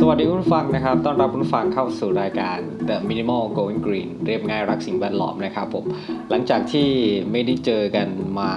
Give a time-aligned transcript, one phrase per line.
[0.00, 5.84] สวัสดีคุณฟังนะครับ ต้อนรับคุณฟังเข้าสู่รายการ The Minimal Going Green เรียบง่ายรักสิ่งแวดล้อมนะครับผม
[6.30, 6.88] หลังจากที่
[7.30, 8.08] ไม่ได้เจอกัน
[8.40, 8.50] มา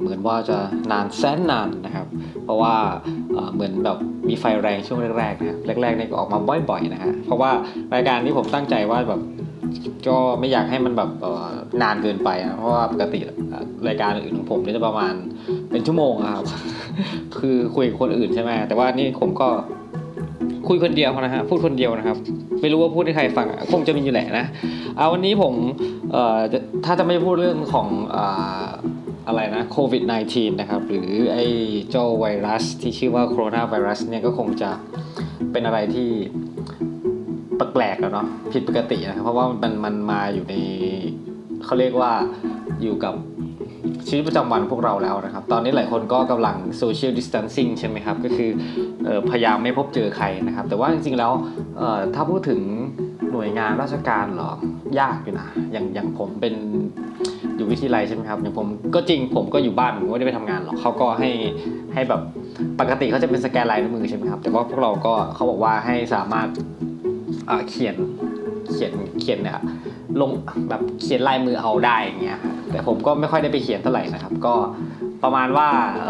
[0.00, 0.58] เหมือนว่าจะ
[0.92, 2.06] นานแสนนานนะครับ
[2.44, 2.74] เพราะว่า
[3.54, 6.38] เหมือนแบบมีไฟแรงช่วงแรกๆนะครับแรกๆนี่ก็ออกมา
[6.70, 7.50] บ่อยๆนะฮะ เพราะว่า
[7.94, 9.20] รายการนี้ผมตั้งใจว่าแบบ
[10.08, 11.10] ก็ไม่อยากให้มันแบบ
[11.82, 13.20] นานเกินไปนะเพราะว่าปกติ
[13.88, 15.14] รายการอื่นของผมนี่จะประมาณ
[15.70, 16.46] เป็นชั่วโมงครับ
[17.38, 19.48] คือคุยกับคนอื่นใช่ไหมแต่ว่านี่ผมก็
[20.68, 22.16] คุยคนเดียวนะฮะพูดคนเดียวนะครับ
[22.60, 24.44] ไม่รู้ว่าพูดให้ใครฟังคงจะมีอยู่แหละนะ
[24.96, 25.54] เอาวันนี้ผม
[26.84, 27.88] ถ้าจะไม่พูดเรื่องของ
[29.26, 31.44] อะไรนะโควิด -19 นะครับ หรือไอ้
[31.90, 34.70] เจ้าไวรัสที่ชื่อว่าโคโรนาไวรัสเนี่ยก็คงจะ
[35.52, 36.08] เป็นอะไรที่
[37.74, 40.54] แปลกแล้วเนาะผิดปกตินะครับเพราะว่ามันมันมาอยู่ใน
[41.64, 42.12] เขาเรียกว่า
[42.82, 43.14] อยู่กับ
[44.08, 48.50] ชีวิตประจำวันพวกเราแล้วนะครับ ตอนนี้หลายคนก็กำลังโซเชียลดิส a ทนซิ่งใช่ไหมครับ ก็คือ
[49.30, 51.32] พยายามไม่พบเจอใครนะครับ แต่ว่าจริงๆแล้ว
[52.14, 52.60] ถ้าพูดถึง
[53.32, 54.52] หน่วยงานราชการหรอ
[55.00, 56.54] ยากอยู่นะ อย่างอย่างผมเป็น
[57.56, 61.30] อยู่วิทยาลัยใช่ไหมครับอย่างผมก็จริงผมก็อยู่บ้านผมไม่ได้ไปทำงานหรอกเขาก็ให้
[61.94, 62.20] ให้แบบ
[62.80, 66.48] ปกติเขาจะเป็นสแกนลายนิ้วมือใช่ไหมครับแต่ว่าพวกเราก็เขาบอกว่าให้สามารถ
[67.68, 67.96] เขียน
[68.70, 69.60] เขียนเขียนเนี่ย
[70.20, 70.30] ลง
[70.68, 72.38] แบบเขียนลายมือเอาได้อย่างเงี้ย
[72.70, 74.54] แต่ผมก็ไม่ค่อยได้ไปเขียนเท่าไหร่นะครับ ก็
[75.22, 75.68] ประมาณว่า
[76.02, 76.06] เ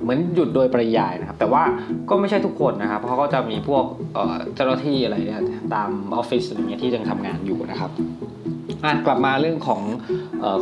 [0.00, 1.62] เหมือนหยุดโดยปริยายนะครับ แต่ว่า
[2.10, 3.84] ก็ไม่ใช่ทุกคนนะครับเพราะก็จะมีพวก
[4.54, 5.42] เจ้าหน้าที่อะไรเนี่ย
[5.74, 7.90] ตามออฟฟิศอะไรเงี้ยที่ยังทำงานอยู่นะครับ
[9.06, 9.82] กลับมาเรื่องของ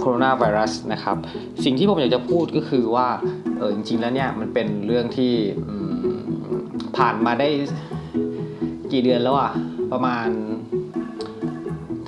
[0.01, 1.17] โคโรนาไวรัสนะครับ
[1.65, 3.09] สิ่งที่ผมอยากจะพูดก็คือว่า
[3.59, 5.33] เออจริงๆแล้วเนี่ยมันเป็นเรื่องที่
[6.97, 7.49] ผ่านมาได้
[8.93, 9.51] กี่เดือนแล้วอะ
[9.93, 10.29] ประมาณ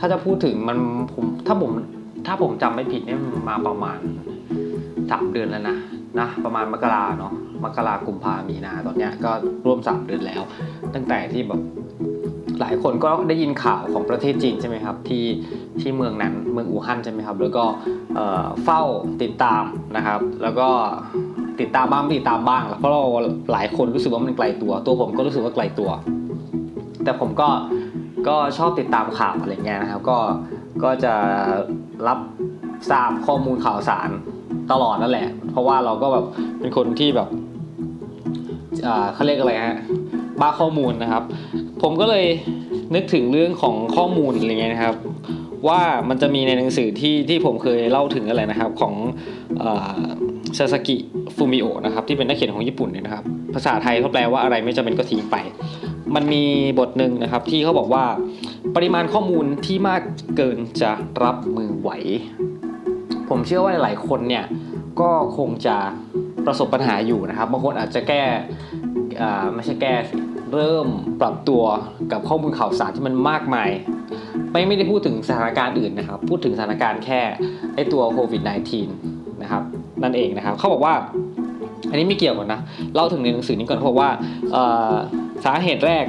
[0.01, 0.79] ถ้าจะพูดถึงมัน
[1.13, 1.71] ผมถ้าผม
[2.27, 3.99] ถ้าผมจำไม่ผิดเนี่ยมาประมาณ
[5.11, 5.77] สามเดือนแล้วนะ
[6.21, 7.33] นะประมาณมกราเนาะ
[7.65, 9.31] มกรากุมภามีนาตอนเนี้ยก็
[9.67, 10.43] ร่วมสามเดือนแล้ว
[10.95, 11.61] ตั้งแต่ที่แบบ
[12.61, 15.25] หลายคนก็ได้ยินข่าวของประเทศจีนใช่ไหมครับที่
[15.81, 17.65] ที่เมืองนั้นเมืองอู่ฮั่นใช่ไหมครับ แล้วก็
[18.65, 18.83] เฝ้า
[19.23, 19.65] ติดตาม
[19.97, 20.69] นะครับ แล้วก็
[21.61, 23.03] ติดตามบ้างติดตามบ้าง เพราะเรา
[23.53, 25.91] หลายคนรู้สึกว่ามันไกลตัว ตัวผมก็รู้สึกว่าไกลตัว
[27.05, 27.49] แต่ผมก็
[28.29, 30.19] ก็ชอบติดตามข่าวอะไรเงี้ยนะครับ ก็
[30.85, 31.15] ก็จะ
[32.09, 32.19] รับ
[32.91, 34.09] ทราบข้อมูลข่าวสาร
[34.73, 36.25] ตลอดนั่นแหละ เพราะว่าเราก็แบบ
[36.61, 37.29] เป็นคนที่แบบ
[39.15, 39.79] เขาเรียกอะไรฮะ
[40.41, 41.23] บ้าข้อมูลนะครับ
[41.83, 42.27] ผมก็เลย
[42.95, 44.95] นึกถึงเรื่องของข้อมูลอะไรเงี้ยนะครับ
[45.69, 48.95] ว่ามันจะมีในหนังสือที่ที่ผมเคยเล่าถึงอะไรนะครับของ
[50.59, 50.97] ซาซากิ
[51.37, 55.37] ฟูมิโอะนะครับที่เป็นนักเขียนของญี่ปุ่นเนี่ยนะครับ ภาษาไทยเขาแปลว่าอะไรไม่จำเป็นก็ทิ้งไป
[56.15, 56.45] มันมี
[56.79, 58.05] บทหนึ่งนะครับที่เขาบอกว่า
[58.77, 60.03] ปริมาณข้อมูลที่มาก
[60.37, 60.93] เกินจะ
[61.25, 61.91] รับมือไหว
[63.29, 64.45] ผมเชื่อว่าหลายคนเนี่ย
[65.01, 65.77] ก็คงจะ
[66.47, 68.23] ประสบปัญหาอยู่นะครับบางคนอาจจะแก้
[69.55, 69.95] ไม่ใช่แก้
[70.53, 70.87] เริ่ม
[71.21, 71.63] ปรับตัว
[72.13, 73.71] กับข้อมูลข่าวสารที่มันมากมาย
[74.53, 77.21] ไม่ไม่ได้พูดถึงสถานการณ์อื่นนะครับ พูดถึงสถานการณ์แค่
[77.75, 78.43] ไอตัวโควิด
[78.89, 79.63] -19 นะครับ
[80.03, 80.95] นั่นเองนะครับเขาบอกว่า
[81.91, 82.61] อันนี้ไม่เกี่ยวกันนะ
[82.95, 84.09] เล่าถึงในหนังสือนี้ก่อนเพราะว่า
[85.45, 86.05] สาเหตุแรก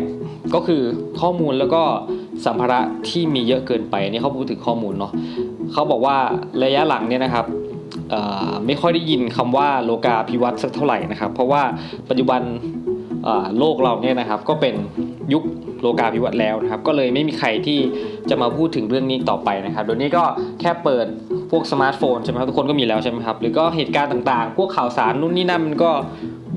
[0.54, 0.82] ก็คือ
[1.22, 1.84] ข้อมูลแล้วก็
[2.46, 5.12] สัมภาระที่มีเยอะเกินไปนี่เขาพูดถึงข้อมูลเนาะ
[5.74, 6.18] เขาบอกว่า
[6.64, 7.46] ระยะหลังเนี่ยนะครับ
[8.66, 11.62] ไม่ค่อยได้ยินคำว่าโลกาภิวัตน์สักเท่าไหร่นะครับ เพราะว่า
[12.10, 12.42] ปัจจุบัน
[13.58, 14.76] โลกเราเนี่ยนะครับก็เป็น
[15.34, 15.44] ยุค
[15.82, 17.80] โลกาภิวัตน์แล้วนะครับ ก็เลยไม่มีใครที่
[18.30, 20.24] จะมาพูดถึงเรื่องนี้ต่อไปนะครับเดี๋ยวนี้ก็
[20.60, 21.06] แค่เปิด
[21.52, 25.92] พวกสมาร์ทโฟนใช่ไหมครับทุกคนก็มีแล้วใช่ไหมครับหรือก็เหตุการณ์ต่างๆ พวกข่าวสารนู่นนี่นั่นมันก็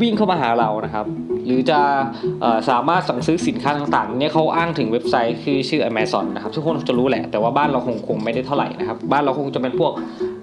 [0.03, 1.07] วิ่งเข้ามาหาเรานะครับ
[1.47, 1.81] หรือจะ
[2.71, 9.93] สามารถสั่งซื้อสินค้าต่างๆเนี่ยเขาอ้างถึงเว็บไซต์คือชื่อ Amazon นะครับทุกคนจะรู้แหละ แต่ว่าบ้านเราคงคงไม่ได้เท่าไหร่นะครับ บ้านเราคงจะเป็นพวก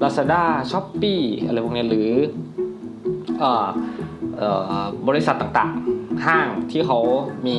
[0.03, 2.09] Lazada Shopee อะไรพวกนี้หรือ
[5.07, 6.99] บริษัทต่างๆ ห้างที่เขา
[7.47, 7.57] มี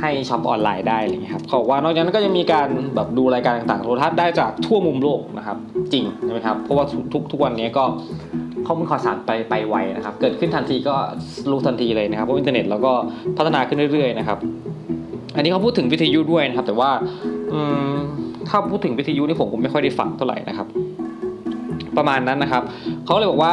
[0.00, 5.58] ให้ช็อปออนไลน์ได้อะไรเงี้ยครับเขาว่านอกจากนั้นก็ยังมีการแบบดูรายการต่างๆโทรทัศน์ได้จากทั่วมุมโลกนะครับ
[5.92, 7.84] จริงใช่ไหมครับ เพราะว่าทุกทุกวันนี้ก็
[8.66, 10.94] ข้อมูลข่าวสารไปไปไวนะครับ เกิดขึ้นทันทีก็
[11.50, 12.92] รู้ทันทีเลยนะครับเพราะอินเทอร์เน็ตเราก็
[13.36, 14.38] พัฒนาขึ้นเรื่อยๆนะครับ
[15.34, 16.90] อันนี้เขาพูดถึงวิทยุด้วยนะครับ แต่ว่า
[18.48, 20.66] ถ้าพูดถึงวิทยุนี่ผมก็ไม่ค่อยได้ฟังเท่าไหร่นะครับ
[21.96, 22.62] ประมาณนั้นนะครับ
[23.04, 23.52] เขาเลยบอกว่า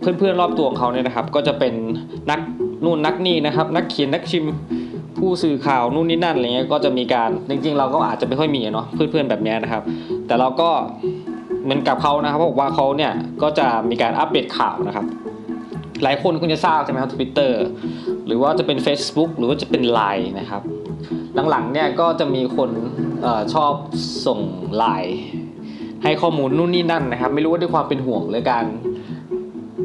[0.00, 1.74] เพื่อนๆรอบตัวของเขาเนี่ยนะครับ ก็จะเป็น
[2.30, 2.40] นัก
[2.84, 4.44] นู่นนักนี่นะครับ นักเขียนนักชิม
[5.18, 9.82] ผู้สื่อข่าวนู่นนี่นั่นอะไรเงี้ยก็จะมีการจริงๆ เราก็อาจจะไม่ค่อยมีเนาะเพื่อนๆแบบนี้นะครับ
[10.26, 10.70] แต่เราก็
[11.64, 13.12] เหมือนกับเขานะครับบอกว่าเขาเนี่ย
[13.42, 15.06] ก็จะมีการอัปเดตข่าวนะครับ
[16.02, 17.62] หลายคนคุณจะทราบใช่ไหมครับทวิตเตอร์
[18.26, 20.62] หรือว่าจะเป็น Facebook หรือว่าจะเป็น Line นะครับ
[21.50, 23.72] หลังๆเนี่ยก็จะมีคนชอบ
[24.26, 24.40] ส่ง
[24.76, 25.18] ไลน์
[26.02, 28.64] ให้ข้อมูลนู่นนี่นั่นนะครับ ไม่รู้ว่าด้วยความเป็นห่วงหรือการ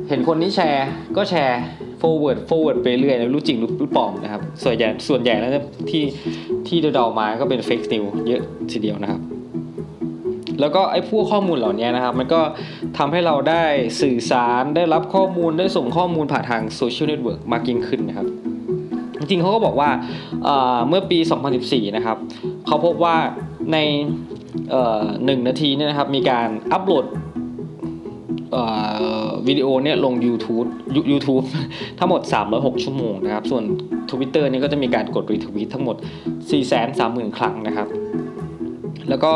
[0.10, 0.88] เห็นคนนี้แชร์
[1.18, 1.62] ก็แชร์
[2.02, 5.52] forward forward ไปเรื่อยไม่รู้จริงหรือปลอมนะครับ ส่วนใหญ่ส่วนใหญ่แล้ว
[5.90, 6.04] ที่
[6.68, 8.42] ที่เดาๆมาก็เป็น fake news เยอะ
[8.72, 9.22] ทีเดียวนะครับ
[10.60, 12.42] แล้วก็ไอ้พวกข้อมูลเหล่านี้นะครับ มันก็
[12.98, 13.64] ทำให้เราได้
[14.02, 18.28] สื่อสารได้รับข้อมูลได้ส่งข้อมูลผ่านทางโซเชียลเน็ตเวิร์กมากยิ่งขึ้นนะครับ
[19.20, 19.90] จริงๆเขาก็บอกว่า
[20.88, 21.20] เมื่อปี
[21.58, 22.18] 2014 นะครับ
[22.68, 23.16] เขาพบว่า
[23.74, 23.78] ใน
[25.26, 27.06] หนึ่งนาทีเนี่ยนะครับมีการอัปโหลด
[29.48, 30.68] วิดีโอเนี่ยลง YouTube
[31.12, 31.46] YouTube
[32.00, 32.22] ทั้งหมด
[32.52, 33.64] 306 ชั่วโมงนะครับ ส่วน
[34.10, 35.96] Twitter นี่ก็จะมีการกดรีทวีตทั้งหมด
[36.68, 37.88] 430,000 ครั้งนะครับ
[39.10, 39.34] แล้วก็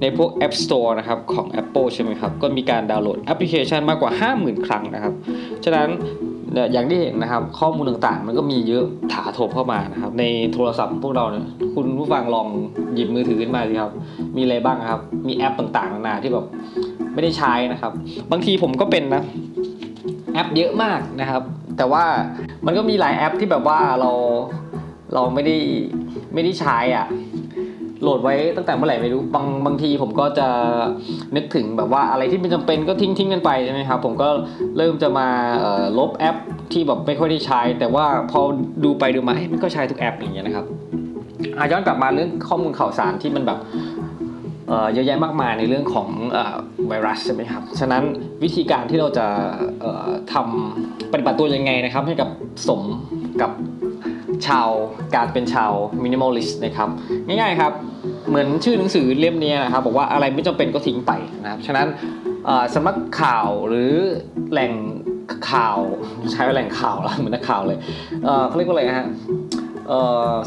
[0.00, 5.14] ในพวก App Store นะครับของ Apple ใช่ไหมครับก็มีการดาวน์โหลดแอปพลิเคชันมากกว่า 50,000 ครั้งนะครับ
[5.64, 5.88] ฉะนั้น
[6.72, 12.46] อย่างที่เห็นนะครับข้อมูลต่างๆ มันก็มีเยอะถาโถมเข้ามานะครับในโทรศัพท์พวกเราเนี่ยคุณผู้ฟังลอง
[12.94, 13.92] หยิบมือถือขึ้นมาสิครับ
[14.36, 16.46] มีอะไรบ้างครับ มีแอปต่างๆนานาที่แบบ
[17.14, 17.92] ไม่ได้ใช้นะครับ
[18.30, 19.22] บางทีผมก็เป็นนะ
[20.34, 21.42] แอปเยอะมากนะครับ
[21.76, 22.04] แต่ว่า
[22.66, 24.10] มันก็มีหลายแอปที่แบบว่าเรา
[25.14, 25.56] เราไม่ได้
[26.34, 27.06] ไม่ได้ใช้อะ
[28.02, 30.48] โหลดไว้ตั้งแต่เมื่อไหร่ไม่รู้บางบางทีผมก็จะ
[31.36, 34.28] นึกถึงแบบว่าอะไรที่ไม่จำเป็นก็ทิ้งทิ้งกันไปใช่ไหมครับผมก็
[34.76, 35.28] เริ่มจะมา
[35.98, 36.36] ลบแอป
[36.72, 38.40] ที่แบบไม่ค่อยได้ใช้ แต่ว่าพอ
[38.84, 40.66] ดูไปดูมามันก็ใช้ทุกแอปอย่างเงี้ยนะครับ
[41.58, 43.58] อาย้อนกลับมาเรื่องข้อมูลข่าวสารที่มันแบบ
[44.94, 46.08] เยอะแยะมากมายในเรื่องของ
[46.88, 48.02] ไวรัสใช่ไหมครับ ฉะนั้น
[48.42, 49.26] วิธีการที่เราจะ
[50.32, 52.28] ทำปฏิบัติตัวยังไงนะครับ ให้กับ
[52.68, 52.82] สม
[53.42, 53.50] กับ
[54.48, 54.68] ชาว
[55.16, 55.72] การเป็นชาว
[56.04, 56.88] minimalist นะครับ
[57.26, 57.72] ง่ายๆครับ
[58.28, 61.86] เหมือนชื่อหนังสือเล่มนี้นะครับบอกว่าอะไรไม่จำเป็นก็ทิ้งไปนะครับฉะนั้น
[62.74, 63.92] สำนักข่าวหรือ
[64.50, 64.72] แหล่ง
[65.50, 65.78] ข่าว
[66.32, 67.78] ใช้แหล่งข่าวแล้วเหมือนนักข่าวเลย
[68.48, 69.08] เขาเรียกว่าอะไรฮะ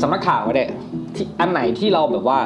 [0.01, 0.65] สำนักข่าวก็ได้
[1.15, 2.39] ที่อันไหนที่เราแบบว่า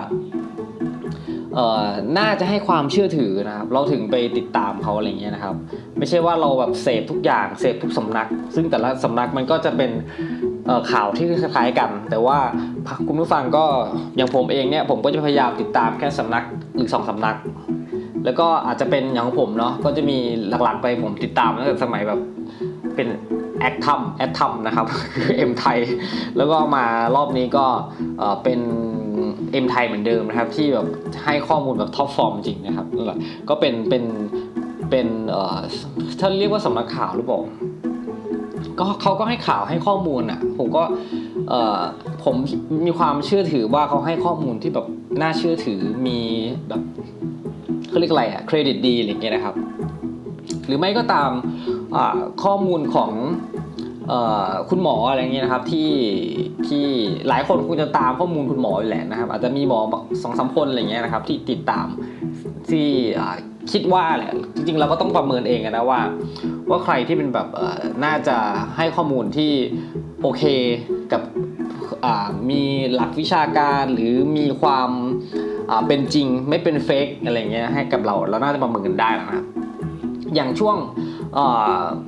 [2.19, 5.55] น่าจะให้ความเชื่อถือนะครับเราถึงไปติดตามเขาอะไรเงี้ยนะครับ
[5.97, 9.91] ไม่ใช่ว่าเราแบบเสพทุกอย่างเสพทุกสำนัก ซึ่งแต่ละสำนักมันก็จะเป็น
[10.91, 12.37] ข่าวที่คล้ายๆกัน แต่ว่า
[13.07, 13.65] คุณผู้ฟังก็
[14.17, 16.43] อย่างผมเองเนี่ยผมก็จะพยายามติดตามแค่สำนัก
[16.75, 17.35] หรือสองสำนัก
[18.25, 20.17] แล้วก็อาจจะเป็นอย่างผมเนาะก็จะมี
[20.63, 22.19] หลักๆไปผมติดตามตั้งแต่สมัยแบบ
[22.95, 23.07] เป็น
[23.59, 25.77] แอคทัมแอคทัมนะครับคือเอ็มไทย
[26.37, 26.85] แล้วก็มา
[27.15, 27.65] รอบนี้ก็
[28.43, 28.59] เป็น
[29.51, 30.87] เอ็มไทยเหมือนเดิมนะครับ ที่แบบ
[31.25, 32.87] ให้ข้อมูลแบบท็อปฟอร์มจริงนะครับ
[33.49, 34.03] ก็เป็นเป็น
[34.89, 35.57] เป็นเอ่อ
[36.19, 37.39] ถ้าเรียกว่าสำนักข่าวหรือเปล่า
[38.79, 40.83] ก็เขาก็ให้ข่าวให้ข้อมูลอะผมก็
[41.49, 41.79] เอ่อ
[42.23, 42.35] ผม
[42.85, 44.85] มีความเชื่อถือว่าเขาให้ข้อมูลที่แบบ
[45.21, 46.19] น่าเชื่อถือมี
[46.69, 46.81] แบบ
[47.89, 49.55] เขาเรียกอะไรอะเครดิตดีอะไรเงี้ยนะครับ
[50.67, 51.29] หรือไม่ก็ตาม
[52.43, 53.11] ข้อมูลของ
[54.69, 55.91] คุณหมออะไรเงี้ยนะครับที่
[56.67, 56.85] ที่
[57.27, 59.79] หลายคนคุณจะตามข้อมูลคุณหมออยู่แหละนะครับ อาจจะมีหมอ
[60.23, 61.87] สองสามคนอะไรเงี้ยนะครับที่ติดตาม
[62.69, 62.87] ที่
[63.71, 66.01] คิดว่าแหละจริงๆเราก็ต้องประเมินเองนะว่า
[66.69, 67.47] ว่าใครที่เป็นแบบ
[68.05, 68.37] น่าจะ
[68.77, 69.51] ให้ข้อมูลที่
[70.21, 70.43] โอเค
[71.11, 71.21] กับ
[72.49, 74.89] มีหลักวิชาการหรือมีความ
[75.87, 79.45] เป็นจริงไม่เป็น fake อะไรเงี้ยให้กับเราเราน่าจะประเมินได้นะครับ
[80.35, 80.77] อย่างช่วง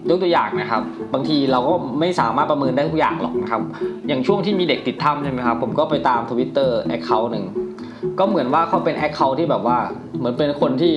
[0.09, 0.81] ยกตัวอย่างนะครับ
[1.13, 3.61] บางทีเราก็ไม่สามารถประเมินได้ทุกอย่างหรอกนะครับ
[4.07, 7.45] อย่างช่วงที่มีเด็กติดถ้ำใช่ไหมครับผมก็ไปตามทวิตเตอร์ account หนึ่ง
[8.19, 9.77] ก็เหมือนว่าเขาเป็น account ที่แบบว่า
[10.17, 10.94] เหมือนเป็นคนที่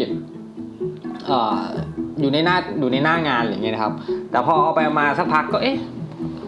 [2.21, 3.93] อยู่ในหน้าอยู่ในหน้างานอะไรเงี้ยนะครับ
[4.31, 5.79] แต่พอเอาไปมาสักพักก็เอ๊ะ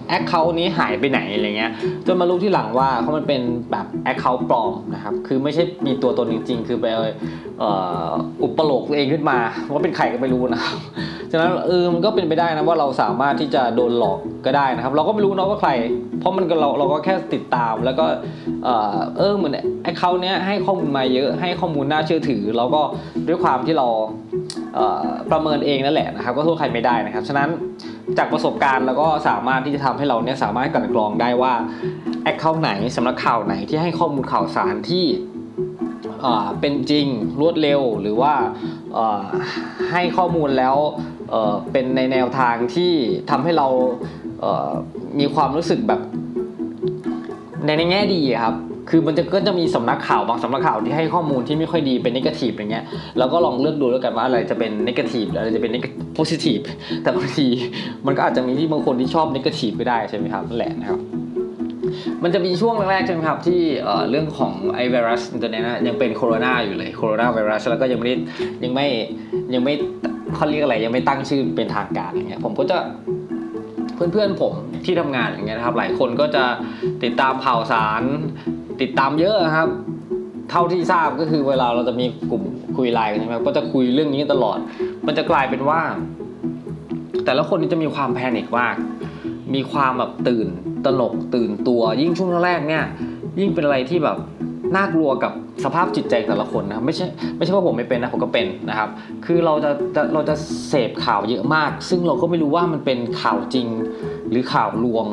[0.08, 1.72] account นี้หายไปไหนอะไรเงี้ย
[2.06, 3.40] จนมารู้ที่หลังว่าเขามันเป็น
[3.70, 6.86] แบบ account ปลอมนะครับคือไม่ใช่มีตัวตนจริง ๆ คือไป
[8.42, 9.38] อุปโลกตัวเองขึ้นมา
[9.72, 10.76] ว่าเป็นใครก็ไม่รู้นะครับ
[11.32, 15.70] ฉะนั้นเออมันก็เป็นไปได้นะว่าเราสามารถที่จะโดนหลอกก็ได้นะครับ เราก็ไม่รู้นะว่าใคร
[16.20, 18.04] เพราะมันเราเราก็แค่ติดตามแล้วก็
[18.64, 22.82] เออเออเหมือน account เนี้ยให้ข้อมูลมาเยอะให้ข้อมูลน่าเชื่อถือ แล้วก็
[23.28, 23.88] ด้วยความที่เรา
[25.30, 27.48] ประเมินเองนั่นแหละนะครับก็โทษใครไม่ได้นะครับ ฉะนั้น
[28.18, 31.54] จากประสบการณ์แล้วก็สามารถที่จะทำให้เราเนี่ยสามารถกลั่นกรองได้ว่า
[32.22, 35.04] account ไหนสำนักข่าวไหนที่ให้ข้อมูลข่าวสารที่
[36.60, 37.06] เป็นจริง
[37.40, 38.34] รวดเร็วหรือว่า
[39.92, 40.76] ให้ข้อมูลแล้ว
[41.72, 42.92] เป็นในแนวทางที่
[43.30, 43.66] ทำให้เรา
[45.18, 46.00] มีความรู้สึกแบบ
[47.64, 48.54] ในในแง่ดีครับ
[48.88, 52.84] คือมันจะก็จะมีสำนักข่าวบางสำนักข่าวที่ให้ข้อมูลที่ไม่ค่อยดีเป็นนิเกทีฟอย่างเงี้ย
[53.18, 55.72] เราก็ลองเลือกดูแล้วกันว่าอะไรจะเป็นนิเกทีฟอะไรจะเป็น
[56.14, 56.58] โพซิทีฟ
[57.02, 57.46] แต่บางที
[58.06, 61.00] มันก็อาจจะมีที่บางคนที่ชอบนิเกทีฟไม่ได้ใช่ไหมครับนั่นแหละนะครับ
[62.22, 63.60] มันจะมีช่วงแรกๆใช่ไหมครับที่
[64.10, 68.12] เรื่องของไอไวรัสตัวนี้นะยังเป็นโคโรนาอยู่เลยโคโรนาไวรัสแล้วก็ยังไม่
[68.64, 68.86] ยังไม่
[69.54, 69.74] ยังไม่
[70.34, 72.78] เขาเรียกอะไรยังไม่ตั้งชื่อเป็นทางการอย่างเงี้ยผมก็จะ
[73.94, 74.52] เพื่อนๆผม
[74.84, 76.44] ที่ทำงานอย่างเงี้ยนะครับหลายคนก็จะ
[77.04, 78.02] ติดตามข่าวสาร
[78.80, 79.68] ติดตามเยอะครับ
[80.50, 82.42] เท่าที่ทราบก็คือเวลาเราจะมีกลุ่ม
[82.76, 84.58] คุยไลน์กันใช่ไหมก็จะคุยเรื่องนี้ตลอด
[85.06, 85.80] มันจะกลายเป็นว่า
[87.24, 88.74] แต่ละคนนี่จะมีความแพนิคมาก
[89.54, 90.46] มีความแบบตื่น
[90.84, 92.84] ตนกตื่นตัว ยิ่งช่วงแรกเนี่ย
[93.40, 94.16] ยิ่งเป็นอะไรที่แบบ
[94.76, 95.32] น่ากลัวกับ
[95.64, 98.88] สภาพจิตใจแต่ละคนนะไม่ใช่ไม่ใช่ว่าผมไม่เป็นนะผมก็เป็นนะครับ
[99.24, 99.70] คือเราจะ
[100.14, 100.34] เราจะ
[100.68, 103.68] เสพข่าวเยอะมาก ซึ่งเราก็ไม่รู้ว่ามันเป็นข่าวจริง
[104.30, 105.06] หรือข่าวลวง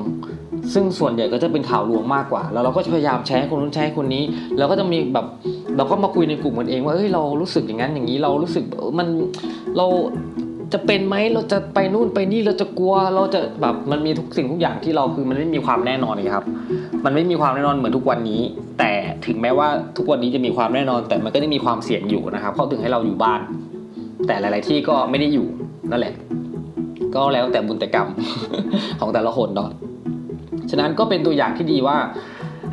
[0.74, 4.24] ซึ่งส่วนใหญ่ก็จะเป็นข่าวลวงมากกว่า แล้วเราก็จะพยายามแชร์คนนู้นแชร์คนนี้
[4.58, 5.26] แล้วก็จะมีแบบ
[5.78, 8.64] เราก็มาคุยในกลุ่มกันเองว่าเฮ้ยเรารู้สึกอย่างนั้นอย่างนี้เรารู้สึก
[9.00, 9.08] มัน
[9.78, 9.88] เรา
[10.74, 16.46] จะเป็นไหมเราจะไปนู่นไปนี่เราจะกลัวเราจะแบบมันมีทุกสิ่งทุกอย่างที่เราคือมันไม่มีความแน่นอนเลยครับ
[17.06, 18.42] มันไม่มีความแน่นอนเหมือนทุกวันนี้
[18.80, 18.92] แต่
[19.26, 23.40] ถึงแม้ว่าทุกวันนี้จะมีความแน่นอน แต่มันก็ยังมีความเสี่ยงอยู่นะครับเขาถึงให้เราอยู่บ้าน
[24.28, 25.48] แต่หลาย ๆ ที่ก็ไม่ได้อยู่
[25.92, 26.14] นั่นแหละ
[27.16, 28.08] ก็แล้วแต่บุญแต่กรรม
[29.00, 29.70] ของแต่ละคนเนาะ
[30.72, 31.98] ฉะนั้นก็เป็นตัวอย่างที่ดีว่า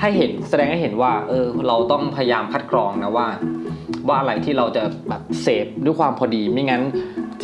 [0.01, 3.27] ให้เห็นแสดงให้เห็นว่าเออเราต้องพยายามคัดกรองนะว่า
[4.09, 6.83] ว่าอะไรที่เราจะแบบเสพด้วยความพอดีไม่งั้น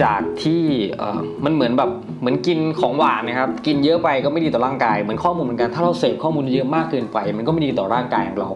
[0.03, 0.63] จากที่
[0.99, 8.51] เออมันเหมือนแบบเหมือนกินของหวานนะครับ กินเยอะไปก็ไม่ดีต่อร่างกายเหมือนข้อมูลเหมือนกันถ้าเราเสพข้อมูลเยอะมากเกินไป มันก็ไม่ดีต่อร่างกายของเรา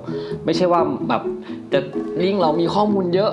[0.44, 1.22] ไม่ใช่ว่าแบบ
[1.72, 1.80] จะ
[2.26, 3.30] ยิ่งเรามีข้อมูลเยอะ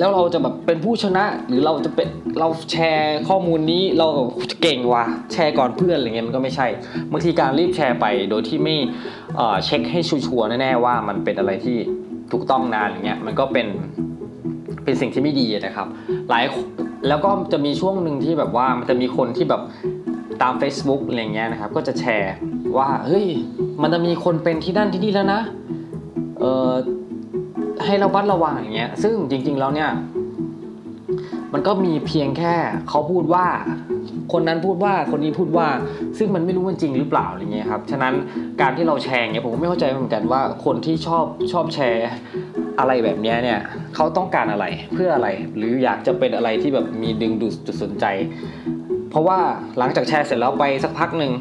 [0.00, 2.08] แล้วเราจะแบบเป็นผู้ชนะหรือเราจะเป็น
[2.40, 4.08] เราแชร์ข้อมูลนี้เรา
[4.62, 6.66] เก่งว่ะแชร์ก่อนเพื่อนอะไรเงี้ยมันก็ไม่ใช่
[7.12, 8.76] บางทีการรีบแชร์ไปโดยที่ไม่
[9.64, 11.76] เช็คให้ชัวร์แน่ๆว่ามันเป็นอะไรที่
[12.32, 13.66] ถูกต้องนะอะไรเงี้ยมันก็เป็น
[14.84, 15.86] เป็นสิ่งที่ไม่ดีนะครับ
[16.30, 16.44] หลาย
[17.08, 19.62] แล้วก็จะมีช่วงหนึ่งที่แบบว่ามันจะมีคนที่แบบ
[20.42, 22.34] ตาม Facebook อะไรเงี้ยนะครับ ก็จะแชร์
[22.76, 23.26] ว่าเฮ้ย
[23.82, 25.40] มันจะมีคนเป็นที่นั่นที่นี่แล้วนะ
[26.40, 26.72] เออ
[27.86, 29.90] ให้เราบัดระวังอย่างเงี้ย ซึ่งจริง ๆ แล้วเนี่ย
[31.52, 32.54] มันก็มีเพียงแค่
[32.88, 33.46] เขาพูดว่า
[34.32, 35.68] คนนั้นพูดว่าคนนี้พูดว่า
[36.18, 38.14] ซึ่งมันไม่รู้ว่าจริงหรือเปล่าอะไรเงี้ยครับ ฉะนั้น
[38.60, 42.08] การที่เราแชร์เงี้ยผมก็ไม่เข้าใจเหมือนกันว่าคนที่ชอบชอบแชร์
[42.78, 43.60] อะไรแบบนี้เนี่ย
[43.94, 48.04] เขาต้องการอะไรเพื่ออะไร หรืออยากจะเป็นอะไรที่แบบมีดึงดูดจุดสนใจ
[49.10, 49.38] เพราะว่า
[49.78, 51.32] หลังจากแชร์เสร็จแล้วไปสักพักหนึ่ง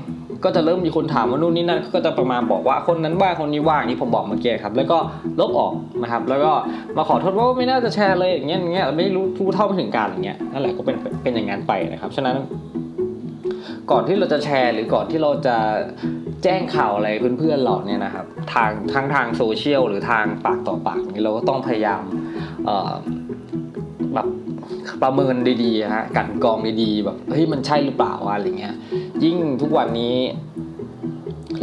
[0.43, 4.97] ก็จะเริ่มมีคนถามว่านู่นนี่นั่นก็จะประมาณบอกว่าคนนั้นว่าคนนี้ว่างที่ผมบอกเมื่อกี้ครับ แล้วก็
[5.39, 6.51] ลบออกนะครับ แล้วก็
[6.97, 12.35] มาขอโทษว่าไม่น่าจะแชร์เลยอย่างเงี้ยอย่างเงี้ยไม่รู้รู้เท่าไม่ถึงการอย่างเงี้ยนั่นแหละก็เป็นเป็นอย่างนั้นไปนะครับฉะนั้น
[13.91, 15.57] ก่อนที่เราจะแชร์ หรือก่อนที่เราจะ
[16.43, 22.01] แจ้งข่าวอะไรเพื่อนๆเราเนี่ยนะครับ ทางทั้งทางโซเชียลหรือทางปากต่อปากนี้เราก็ต้องพยายาม
[24.13, 24.27] แบบ
[25.03, 28.75] ประเมินดีๆฮะกันกองดีๆแบบเฮ้ยมันใช่หรือเปล่าอะไรเงี้ย
[29.23, 30.15] ยิ่งทุกวันนี้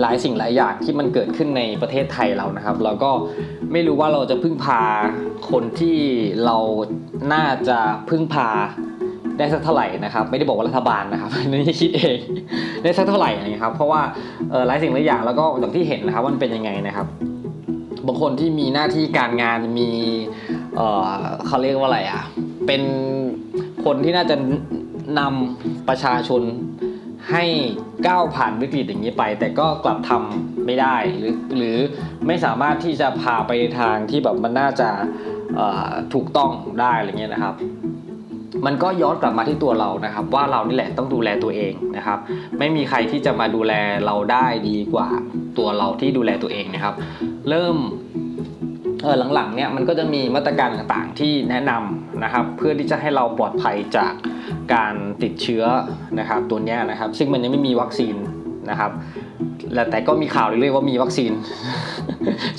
[0.01, 3.11] หลายสิ่งหลายอย่างที่มันเกิดขึ้นในประเทศไทยเรานะครับ เราก็
[3.73, 4.83] ไม่รู้ว่าเราจะพึ่งพา
[5.51, 5.97] คนที่
[6.45, 6.57] เรา
[7.33, 7.79] น่าจะ
[8.11, 8.49] พึ่งพา
[9.39, 12.19] ได้สักเท่าไหร่นะครับ ไม่ได้บอกว่ารัฐบาลนะครับนี่คิดเอง
[12.83, 14.01] ได้สักเท่าไหร่นะครับ เพราะว่า
[14.67, 17.07] หลายสิ่งหลายอย่างแล้วก็อย่างที่เห็นนะครับว่ามันเป็นยังไงนะครับ
[18.07, 19.91] บางคนที่มีหน้าที่การงานมี
[21.47, 22.23] เขาเรียกว่าอะไรอะ
[22.67, 22.83] เป็น
[23.85, 24.37] คนที่น่าจะ
[25.19, 26.43] นำประชาชน
[27.31, 27.45] ให้
[28.07, 31.77] ก้าวผ่านวิกฤตอย่างนี้ไป แต่ก็กลับทำไม่ได้หรือหรือ
[32.27, 34.91] ไม่สามารถที่จะพาไปทางที่แบบมันน่าจะ
[36.15, 37.55] ถูกต้องได้อะไรเงี้ยนะครับ
[38.67, 42.19] มันก็ย้อนกลับมาที่ตัวเรานะครับ ว่าเรานี่แหละต้องดูแลตัวเองนะครับ
[42.59, 43.73] ไม่มีใครที่จะมาดูแล
[44.07, 45.09] เราได้ดีกว่า
[45.59, 46.95] ตัวเราที่ดูแลตัวเองนะครับ
[47.49, 47.77] เริ่ม
[49.03, 54.13] เออหลังๆเนี่ยมันก็จะมีมาตรการต่างๆที่แนะนำนะครับ เพื่อที่จะให้เราปลอดภัยจาก
[54.75, 55.65] การติดเชื้อ
[56.19, 58.15] นะครับตัวนี้นะครับ ซึ่งมันยังไม่มีวัคซีน
[58.71, 58.91] นะครับ
[59.91, 61.33] แต่ก็มีข่าวเรื่อยๆว่ามีวัคซีน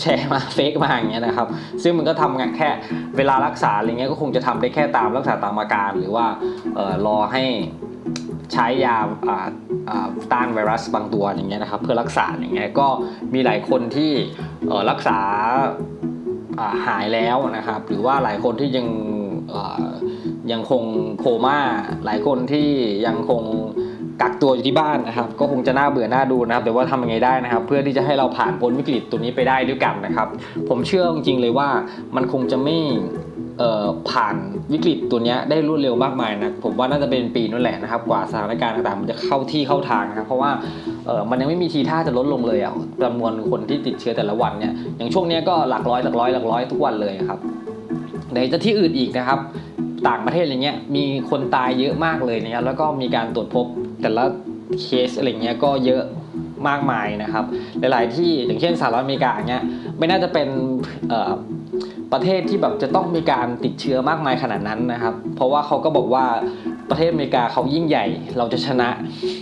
[0.02, 1.48] แชร์มาเฟกมาอย่างเงี้ยนะครับ
[1.84, 2.70] ซึ่งมันก็ทำงานแค่
[3.18, 6.26] เวลารักษาอะไรเงี้ยก็คงจะทำได้แค่ตามรักษาตามอาการ หรือว่า
[6.78, 7.44] ออรอให้
[8.54, 8.98] ใช้ยา
[10.32, 12.88] ต้านไวรัสบางตัวอย่างเงี้ยนะครับ เพื่อรักษาอย่างเงี้ยก็
[13.34, 14.12] มีหลายคนที่
[14.90, 15.20] รักษา
[16.88, 18.88] หายแล้วนะครับ หรือว่าหลายคนที่ยัง
[20.52, 20.84] ยังคง
[21.20, 21.60] โคม่า
[22.06, 22.70] หลายคนที่
[23.06, 23.44] ยังคง
[24.22, 30.28] กักตัวอยู่ที่บ้านนะครับ ก็คงจะน่าเบื่อหน้าดูนะครับ แต่ว่าทำยังไงได้นะครับ เพื่อที่จะให้เราผ่านพ้นวิกฤตตัวนี้ไปได้ด้วยกันนะครับ
[30.70, 31.70] ผมเชื่อจริงๆเลยว่า
[32.16, 32.78] มันคงจะไม่
[34.10, 34.36] ผ่าน
[34.74, 40.52] วิกฤตตัวนี้ได้รวดเร็วมากมายนะผมว่าน่าจะเป็นปีนั่นแหละนะครับ กว่าสถานการณ์ต่างๆมันจะเข้าที่เข้าทางนะครับเพราะว่า
[41.30, 47.40] มันยังไม่มีทีท่าจะลดลงเลยอะจำนวนคนที่ติดเชื้อแต่ละวันเนี่ยอย่างช่วงนี้ก็หลักร้อยหลักร้อยหลักร้อยทุกวันเลยครับ
[48.32, 49.40] ไหนจะที่อื่นอีกนะครับ
[50.08, 53.66] ต่างประเทศอะไรเงี้ยมีคนตายเยอะมากเลยนะครับแล้วก็มีการตรวจพบ
[54.02, 54.24] แต่ละ
[54.82, 56.04] เคสอะไรเงี้ยก็เยอะ
[56.68, 57.46] มากมายนะครับ
[57.80, 59.64] หลาย ๆ ที่อย่างเช่นสหรัฐอเมริกาเงี้ย
[59.98, 60.48] ไม่น่าจะเป็น
[62.14, 66.26] ประเทศที่แบบจะต้องมีการติดเชื้อมากมายขนาดนั้นนะครับ เพราะว่าเขาก็บอกว่า
[66.90, 68.06] ประเทศอเมริกาเขายิ่งใหญ่
[68.38, 68.90] เราจะชนะ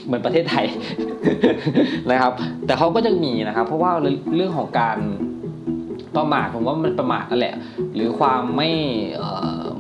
[0.05, 0.65] เหมือนประเทศไทย
[2.11, 2.33] นะครับ
[2.65, 3.91] แต่เขาก็ยังมีนะครับ เพราะว่า
[4.35, 4.97] เรื่องของการ
[6.17, 7.55] ประมาทผมว่ามันประมาทนั่นแหละ
[7.95, 8.69] หรือความไม่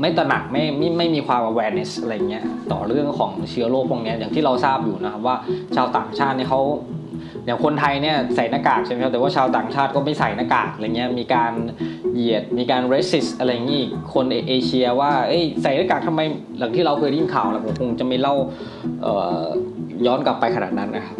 [0.01, 5.35] ไม่ตระหนักไม่ไม่ไม่มีความ awareness อะไรเงี้ยต่อเรื่องของเชื้อโรคพวกนี้อย่างที่เราทราบอยู่นะครับว่า
[5.75, 6.61] ชาวต่างชาติเนี่ยเขา
[7.45, 11.53] อย่างคนไทยเนี่ยใส่หน้ากากใช่ไหมครับแต่ว่าชาวต่างชาติก็ไม่ใส่หน้ากากอะไรเงี้ยมีการ
[12.13, 13.83] เหยียดมีการ racist อะไรอย่างงี้
[14.13, 16.21] คนเอเชียว่าเอ้ยใส่หน้ากากทำไม
[16.59, 18.35] หลังที่เราเคยได้ยินข่าวแล้วผมคงจะไม่เล่า
[20.05, 21.17] ย้อนกลับไปขนาดนั้นนะครับ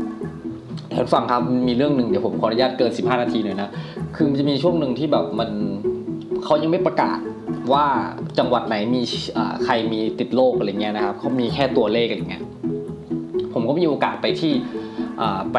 [0.91, 3.69] ท่านฟังครับมีเรื่องหนึ่งเดี๋ยวผมขออนุญาตเกิน 15 นาทีหน่อยนะ
[4.15, 5.49] คือมันจะมีช่วงหนึ่งที่แบบมัน
[6.43, 7.19] เขายังไม่ประกาศ
[7.73, 7.85] ว่า
[8.37, 9.01] จังหวัดไหนมี
[9.65, 12.43] ใครมีติดโรคอะไรเงี้ยนะครับเขามีแค่ตัวเลขอะไรเงี้ย
[13.53, 14.53] ผมก็มีโอกาสไปที่
[15.53, 15.57] ไป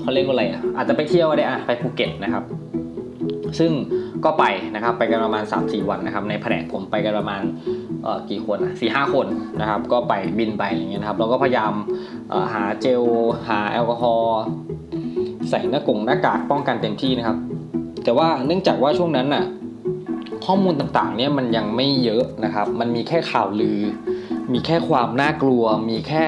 [0.00, 2.44] เขาเรียกว่าอะไรอะอาจจะไปเที่ยวได้อะไปภูเก็ตนะครับ
[3.58, 3.72] ซึ่ง
[4.24, 7.42] ก็ไปนะครับไปกันประมาณ 3-4 วันนะครับ ในแผนกผมไปกันประมาณ
[8.30, 9.26] กี่คนอะสี่ห้าคน
[9.60, 11.72] นะครับ ก็ไปบินไปอย่างเงี้ยนะครับเราก็พยายาม
[12.52, 13.02] หาเจล
[13.48, 14.40] หาแอลกอฮอล์
[15.50, 17.36] ใส่หน้ากงหน้ากากป้องกันเต็มที่นะครับ
[18.04, 19.44] แต่ว่าเนื่องจากว่าช่วงนั้นน่ะ
[20.44, 23.78] ข้อมูลต่างๆเนี่ยมันยังไม่เยอะนะครับ มันมีแค่ข่าวลือ
[24.52, 26.24] มีแค่ความน่ากลัว มีแค่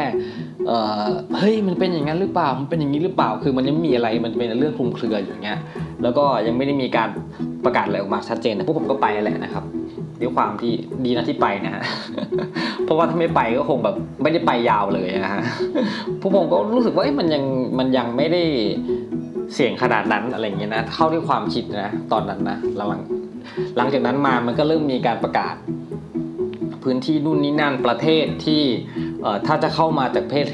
[1.39, 5.59] เฮ้ยมันเป็นอย่างนั้นหรือเปล่า มันเป็นอย่างนี้หรือเปล่า คือมันยังมีอะไร มันเป็นเรื่องคลุมเครืออย่างเงี้ย
[6.03, 7.09] แล้วก็ยังไม่ได้มีการ
[7.65, 9.65] ประกาศอะไรออกมาชัดเจนแต่พวกผมก็ไปแหละนะครับ
[10.21, 10.73] ด้วยความที่
[11.05, 11.85] ดีนะที่ไปนะฮะ
[12.85, 15.43] เพราะว่าถ้าไม่ไปก็คงแบบไม่ได้ไปยาวเลยนะฮะ
[16.21, 17.45] พวกผมก็รู้สึกว่ามันยัง
[17.79, 18.43] มันยังไม่ได้
[19.55, 23.03] เสี่ยงขนาดนั้นอะไรเงี้ยนะ เข้าด้วยความคิดนะ ตอนนั้นนะหลัง
[23.77, 25.55] หลังจากนั้นมามันก็เริ่มมีการประกาศ
[26.83, 28.63] พื้นที่นู่นนี่นั่นประเทศที่
[29.47, 30.47] ถ้าจะเข้ามาจากประเทศ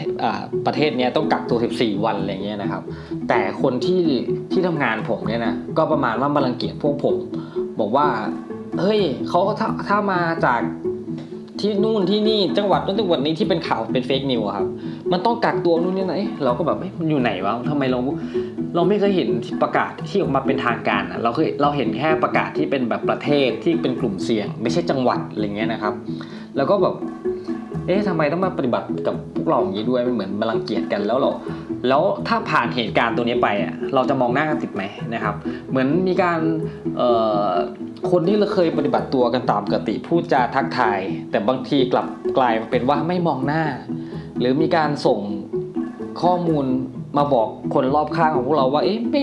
[0.66, 2.82] ประเทศนี้ต้องกักตัว 14 วันอะไรเงี้ยนะครับ
[3.28, 4.02] แต่คนที่
[4.52, 7.16] ที่ทำงานผมเนี่ยนะก็ประมาณว่ามารังเกียจพวกผม
[7.80, 8.06] บอกว่า
[8.80, 10.60] เฮ้ยเขาถ้าถ้ามาจาก
[11.60, 14.66] ที่นู่นที่นี่จังหวัดนู้นจังหวัดนี้ที่เป็นข่าวเป็นเฟกนิวครับ
[15.12, 17.98] มันต้องกักตัวนู่นนี่ไหนเราก็แบบมันอยู่ไหนวะทำไมเรา
[18.74, 19.28] เราไม่เคยเห็น
[19.62, 25.94] ประกาศที่ออกมาเป็นทางการอะเราเคยเราเห็นแค่ประกาศที่เป็นแบบประเทศที่เป็นกลุ่มเสี่ยง ไม่ใช่จังหวัดอะไรเงี้ยนะครับ
[26.56, 26.94] แล้วก็แบบ
[27.86, 31.30] เอ๊ะทำไมต้องมาปฏิบัติกับพวกเราอย่างนี้ด้วยมันเหมือนมารังเกียจกันแล้วเรา
[31.88, 34.82] แล้วถ้าผ่านเหตุการณ์ตัวนี้ไปอะเราจะมองหน้ากันติดไหม
[35.14, 35.34] นะครับ
[35.70, 36.40] เหมือนมีการ
[38.10, 42.06] คนที่เราเคยปฏิบัติตัวกันตามปกติพูดจาทักทาย แต่บางทีกลับ
[42.38, 43.62] กลายเป็นว่าไม่มองหน้า
[44.40, 45.20] หรือมีการส่ง
[46.22, 46.66] ข้อมูล
[47.16, 49.22] มาบอกคนรอบข้างของพวกเราว่า เอ๊ะไม่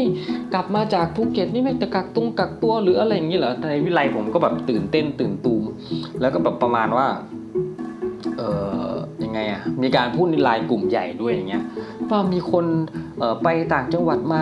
[0.54, 5.64] กลับมาจากภูเก็ตนี่ไม่แต่กักตุงกักตัวหรืออะไรอย่างนี้เหรอในวิไลผมก็แบบตื่นเต้นตื่นตูม
[6.22, 7.08] แล้วก็แบบประมาณว่า
[8.38, 8.42] เอ
[8.90, 8.92] อ
[9.24, 11.64] ยังไงอะมีการพูดในไลน์กลุ่มใหญ่ด้วยอย่างเงี้ย
[12.10, 12.66] ว่ามีคน
[13.44, 14.42] ไปต่างจังหวัดมา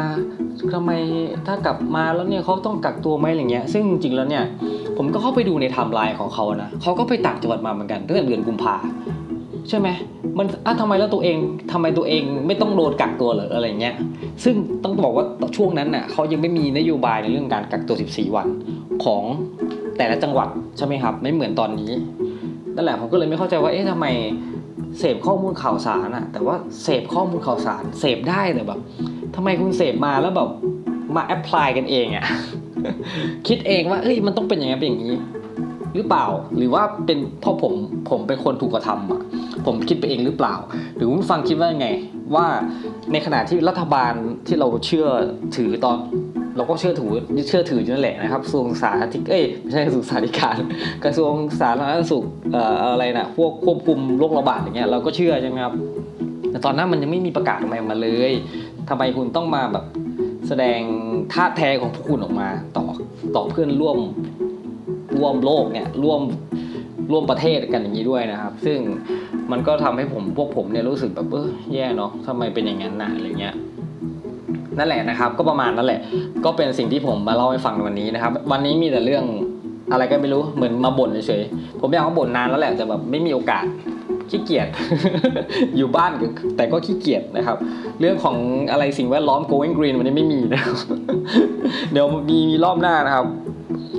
[0.74, 0.92] ทำไม
[1.48, 4.44] ถ้ากลับมาแล้วเนี่ยเขาต้องกักตัวไหมอะไรเงี้ยซึ่งจริงๆแล้วเนี่ย
[4.98, 8.76] ผมก็เข้าไปดูในไทม์ไลน์ของเขานะเขาก็ไปต่างจังหวัดมาเหมือนกันตั้งแต่เดือนกุมภา
[9.70, 9.88] ใช่ไหม
[10.38, 11.38] มันอะทำไมแล้วตัวเอง
[11.72, 13.96] ทำไมตัวเองไม่ต้องโดนกักตัวหรืออะไรเงี้ย
[14.44, 15.26] ซึ่งต้องบอกว่า
[15.58, 18.48] ช่วงนั้นน่ะเขายังไม่มีนโยบายในเรื่องการกักตัว 14 วัน
[19.04, 19.24] ของ
[19.98, 20.48] แต่ละจังหวัด
[20.78, 21.92] ใช่ไหมครับ ไม่เหมือนตอนนี้
[22.76, 24.06] นั่นแหละผมก็เลยไม่เข้าใจว่าเอ๊ะทำไม
[25.00, 28.80] เสพข้อมูลข่าวสารอะแต่ว่าเสพข้อมูลข่าวสารเสพได้แต่แบบ
[29.36, 30.50] ทำไมคุณเสพมาแล้วแบบ
[31.16, 32.26] มาแอพพลายกันเองอะ
[33.48, 35.16] คิดเองว่าเฮ้ยมันต้องเป็นอย่างนี้เป็นอย่างนี้
[35.96, 36.26] หรือเปล่า
[36.58, 37.74] หรือว่าเป็นพ่อผม
[38.10, 39.22] ผมเป็นคนถูกกระทำอะ
[39.66, 40.56] ผมคิดไปเองหรือเปล่า
[40.96, 41.88] หรือคุณฟังคิดว่าไง
[42.36, 42.46] ว่า
[43.12, 44.14] ในขณะที่รัฐบาล
[44.48, 45.08] ที่เราเชื่อ
[45.58, 45.98] ถือตอน
[46.58, 47.12] เราก็เชื่อถือ
[47.48, 50.58] เชื่อถืออยู่นั่นแหละนะครับกระทรวงสาธารณสุขเอ้ยไม่ใช่กระทรวงสาธารณการ
[51.06, 55.74] กระทรวงสาธารณสุขเอ่ออะไรนะพวกควบคุมโรคระบาดอย่างเงี้ยเราก็เชื่อใช่ไหมครับ
[56.52, 58.32] แต่ตอนนั้นมันยังไม่มีประกาศออกมาเลย
[58.90, 59.86] ทำไมคุณต้องมาแบบ
[60.48, 60.80] แสดง
[61.34, 62.86] ท่าแท้ของพวกคุณออกมาต่อ
[63.36, 63.98] ต่อเพื่อนร่วม
[65.18, 66.22] ร่วมโลกเนี่ยร่วม
[67.12, 68.80] ร่วมประเทศกันอย่างนี้ด้วยนะครับ ซึ่ง
[69.52, 73.56] มันก็ทำให้ผมพวกผมเนี่ยรู้สึกแบบเออแย่เนาะทำไมเป็นอย่างนั้นนะอะไรเงี้ย
[74.78, 76.00] นั่นแหละนะครับ ก็ประมาณนั่นแหละ
[76.46, 79.26] ก็เป็นสิ่งที่ผมมาเล่าให้ฟังในวันนี้นะครับ วันนี้มีแต่เรื่อง
[79.92, 83.66] อะไรก็ไม่รู้เหมือนมาบ่นเฉยๆผมอยากมาบ่นนานแล้วแหละแต่แบบไม่มีโอกาส
[84.30, 84.68] ขี้เกียจ
[85.78, 86.12] อยู่บ้าน
[86.58, 87.58] แต่ก็ขี้เกียจนะครับ
[88.00, 88.36] เรื่องของ
[88.72, 90.76] อะไรสิ่งแวดล้อม going green วันนี้ไม่มีนะครับ
[91.92, 93.26] เดี๋ยวมีมีรอบหน้านะครับ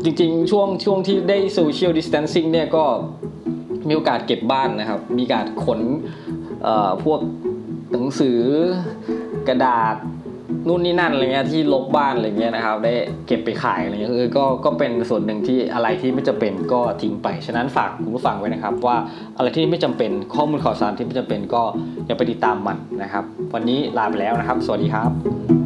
[0.06, 2.84] จริงๆ ช่วงช่วงที่ได้ social distancing เนี่ยก็
[3.88, 5.80] มีโอกาสเก็บบ้านนะครับ มีการขน
[7.04, 7.20] พวก
[7.92, 8.40] หนังสือ
[9.48, 9.96] กระดาษ
[10.68, 12.94] นู่นนี่นั่นอะไรเงี้ยที่ลบบ้านอะไรเงี้ยนะครับ ได้
[13.26, 18.96] เก็บไปขายอะไรเงี้ยคือก็ก็เป็นส่วนหนึ่งที่อะไรที่ไม่จำเป็นก็ทิ้งไป ฉะนั้นฝากคุณผู้ฟังไว้นะครับ ว่า
[19.36, 21.62] อะไรที่ไม่จำเป็นข้อมูลข่าวสารที่ไม่จำเป็นก็
[22.06, 25.65] อย่าไปติดตามมันนะครับ วันนี้ลาไปแล้วนะครับ สวัสดีครับ